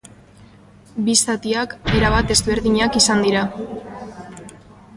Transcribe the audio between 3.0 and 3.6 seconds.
izan dira.